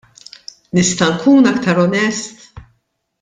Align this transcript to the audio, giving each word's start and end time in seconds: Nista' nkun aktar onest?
Nista' 0.75 1.11
nkun 1.15 1.43
aktar 1.51 1.77
onest? 1.85 2.37